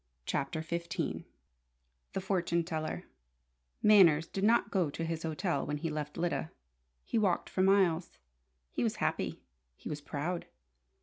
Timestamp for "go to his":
4.71-5.21